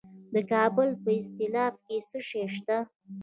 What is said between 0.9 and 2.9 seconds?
په استالف کې څه شی شته؟